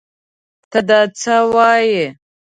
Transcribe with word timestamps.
تۀ 0.71 0.79
دا 0.87 0.99
څه 1.19 1.35
وايې؟ 1.53 2.05